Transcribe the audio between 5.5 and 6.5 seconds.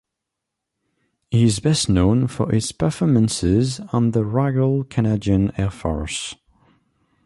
Air Farce.